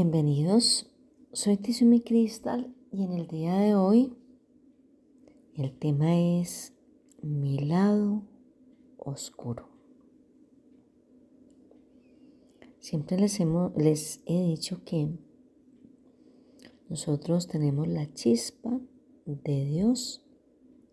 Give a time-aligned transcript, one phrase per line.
[0.00, 0.86] Bienvenidos,
[1.32, 4.14] soy Tizumi Crystal y en el día de hoy
[5.56, 6.72] el tema es
[7.20, 8.22] mi lado
[8.96, 9.68] oscuro.
[12.78, 13.40] Siempre les,
[13.76, 15.08] les he dicho que
[16.88, 18.78] nosotros tenemos la chispa
[19.26, 20.24] de Dios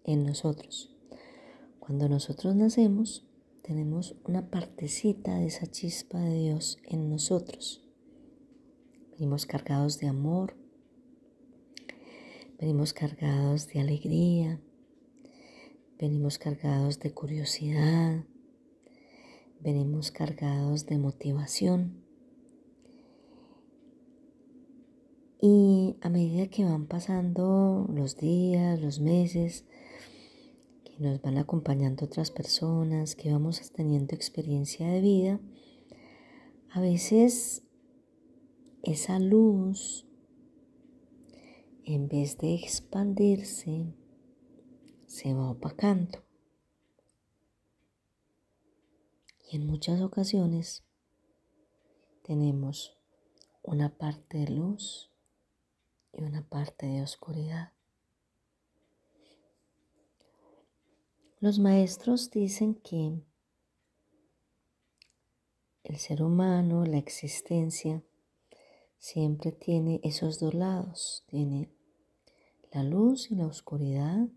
[0.04, 0.98] en nosotros.
[1.78, 3.24] Cuando nosotros nacemos,
[3.62, 7.85] tenemos una partecita de esa chispa de Dios en nosotros.
[9.18, 10.58] Venimos cargados de amor,
[12.60, 14.60] venimos cargados de alegría,
[15.98, 18.26] venimos cargados de curiosidad,
[19.62, 22.04] venimos cargados de motivación.
[25.40, 29.64] Y a medida que van pasando los días, los meses,
[30.84, 35.40] que nos van acompañando otras personas, que vamos teniendo experiencia de vida,
[36.70, 37.65] a veces
[38.86, 40.06] esa luz,
[41.84, 43.96] en vez de expandirse,
[45.08, 46.24] se va opacando.
[49.50, 50.84] Y en muchas ocasiones
[52.22, 52.96] tenemos
[53.64, 55.10] una parte de luz
[56.14, 57.72] y una parte de oscuridad.
[61.40, 63.20] Los maestros dicen que
[65.84, 68.04] el ser humano, la existencia,
[69.06, 71.70] siempre tiene esos dos lados, tiene
[72.72, 74.28] la luz y la oscuridad,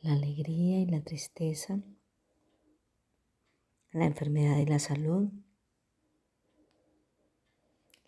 [0.00, 1.82] la alegría y la tristeza,
[3.90, 5.28] la enfermedad y la salud,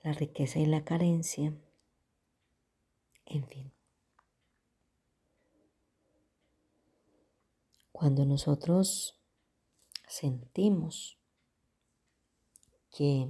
[0.03, 1.53] la riqueza y la carencia,
[3.27, 3.71] en fin.
[7.93, 9.21] Cuando nosotros
[10.09, 11.19] sentimos
[12.91, 13.29] que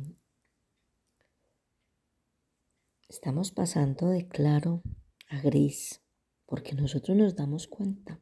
[3.15, 4.83] Estamos pasando de claro
[5.29, 6.03] a gris
[6.47, 8.21] porque nosotros nos damos cuenta.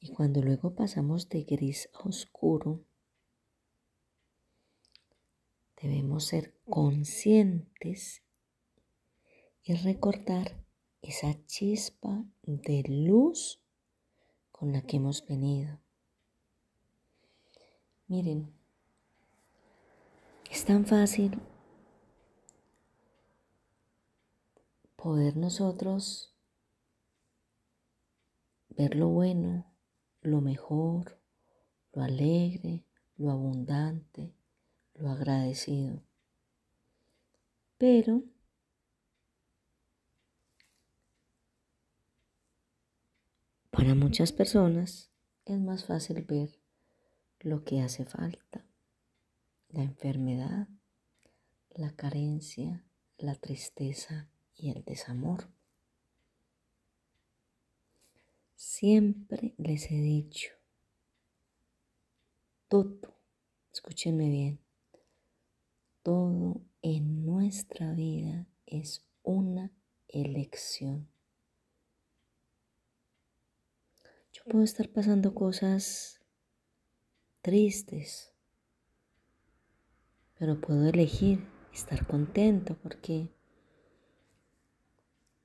[0.00, 2.82] Y cuando luego pasamos de gris a oscuro,
[5.82, 8.22] debemos ser conscientes
[9.62, 10.64] y recordar
[11.02, 13.60] esa chispa de luz
[14.50, 15.78] con la que hemos venido.
[18.08, 18.50] Miren,
[20.50, 21.38] es tan fácil
[25.02, 26.32] poder nosotros
[28.68, 29.66] ver lo bueno,
[30.20, 31.20] lo mejor,
[31.92, 32.86] lo alegre,
[33.16, 34.32] lo abundante,
[34.94, 36.04] lo agradecido.
[37.78, 38.22] Pero
[43.72, 45.10] para muchas personas
[45.44, 46.60] es más fácil ver
[47.40, 48.64] lo que hace falta,
[49.68, 50.68] la enfermedad,
[51.70, 52.84] la carencia,
[53.18, 55.48] la tristeza, y el desamor.
[58.54, 60.50] Siempre les he dicho,
[62.68, 63.18] todo,
[63.72, 64.60] escúchenme bien,
[66.02, 69.72] todo en nuestra vida es una
[70.08, 71.08] elección.
[74.32, 76.20] Yo puedo estar pasando cosas
[77.42, 78.32] tristes,
[80.38, 83.30] pero puedo elegir estar contento porque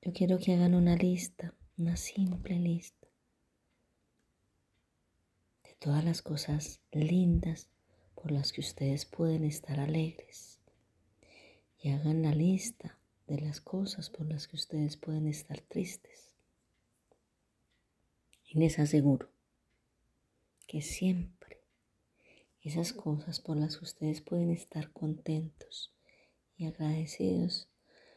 [0.00, 3.08] yo quiero que hagan una lista, una simple lista
[5.64, 7.68] de todas las cosas lindas
[8.14, 10.60] por las que ustedes pueden estar alegres.
[11.80, 16.30] Y hagan la lista de las cosas por las que ustedes pueden estar tristes.
[18.44, 19.28] Y les aseguro
[20.66, 21.60] que siempre
[22.62, 25.92] esas cosas por las que ustedes pueden estar contentos
[26.56, 27.68] y agradecidos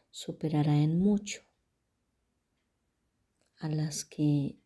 [0.10, 1.44] superará en mucho
[3.62, 4.58] a las que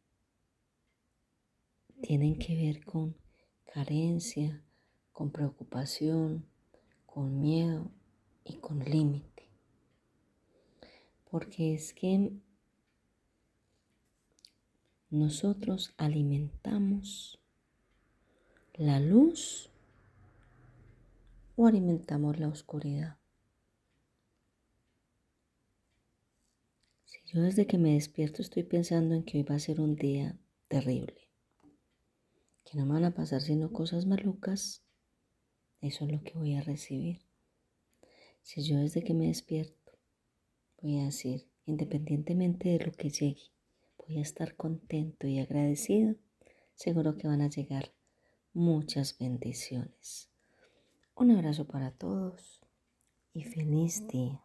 [2.01, 3.17] tienen que ver con
[3.65, 4.63] carencia,
[5.11, 6.45] con preocupación,
[7.05, 7.91] con miedo
[8.45, 9.49] y con límite.
[11.29, 12.31] Porque es que
[15.09, 17.37] nosotros alimentamos
[18.75, 19.69] la luz
[21.57, 23.17] o alimentamos la oscuridad.
[27.25, 30.37] Yo desde que me despierto estoy pensando en que hoy va a ser un día
[30.67, 31.29] terrible,
[32.63, 34.83] que no me van a pasar sino cosas malucas,
[35.81, 37.21] eso es lo que voy a recibir.
[38.41, 39.93] Si yo desde que me despierto
[40.81, 43.51] voy a decir, independientemente de lo que llegue,
[43.97, 46.15] voy a estar contento y agradecido,
[46.75, 47.91] seguro que van a llegar
[48.53, 50.29] muchas bendiciones.
[51.15, 52.61] Un abrazo para todos
[53.33, 54.44] y feliz día.